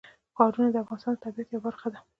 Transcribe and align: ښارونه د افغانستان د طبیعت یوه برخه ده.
ښارونه 0.35 0.69
د 0.71 0.75
افغانستان 0.83 1.13
د 1.15 1.21
طبیعت 1.23 1.47
یوه 1.51 1.63
برخه 1.67 1.87
ده. 1.93 1.99